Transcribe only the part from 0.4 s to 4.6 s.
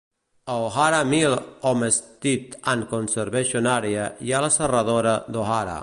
A O'Hara Mill Homestead and Conservation Area hi ha la